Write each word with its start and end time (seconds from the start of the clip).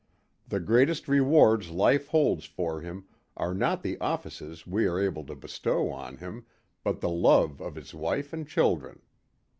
The 0.47 0.59
greatest 0.59 1.07
rewards 1.07 1.69
life 1.69 2.07
holds 2.07 2.45
for 2.45 2.81
him 2.81 3.05
are 3.37 3.53
not 3.53 3.83
the 3.83 3.99
offices 3.99 4.65
we 4.65 4.87
are 4.87 4.99
able 4.99 5.23
to 5.25 5.35
bestow 5.35 5.91
on 5.91 6.17
him 6.17 6.47
but 6.83 7.01
the 7.01 7.09
love 7.09 7.61
of 7.61 7.75
his 7.75 7.93
wife 7.93 8.33
and 8.33 8.47
children." 8.49 9.03